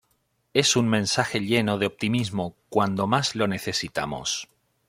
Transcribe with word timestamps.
Es 0.55 0.75
un 0.75 0.89
mensaje 0.89 1.39
lleno 1.41 1.77
de 1.77 1.85
optimismo 1.85 2.55
cuando 2.71 3.05
más 3.05 3.35
lo 3.35 3.45
necesitamos". 3.45 4.47